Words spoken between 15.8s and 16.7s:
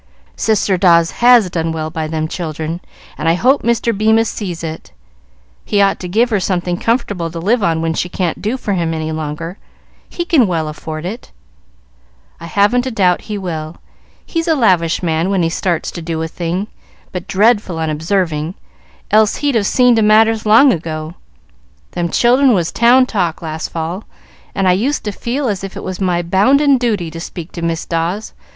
to do a thing,